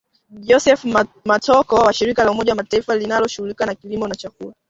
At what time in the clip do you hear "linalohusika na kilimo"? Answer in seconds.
2.95-4.07